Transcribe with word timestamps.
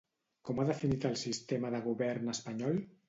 Com 0.47 0.61
ha 0.61 0.65
definit 0.69 1.05
el 1.09 1.19
sistema 1.25 1.71
de 1.77 1.83
govern 1.89 2.33
espanyol? 2.35 2.81